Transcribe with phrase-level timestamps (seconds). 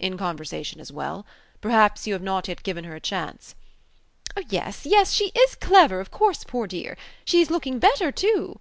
[0.00, 1.26] "In conversation as well.
[1.60, 3.54] Perhaps you have not yet given her a chance."
[4.48, 6.96] "Yes, yes, she is clever, of course, poor dear.
[7.26, 8.60] She is looking better too."